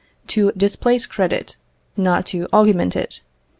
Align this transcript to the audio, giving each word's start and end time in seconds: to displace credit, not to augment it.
to 0.25 0.51
displace 0.57 1.05
credit, 1.05 1.57
not 1.95 2.25
to 2.25 2.47
augment 2.51 2.95
it. 2.95 3.21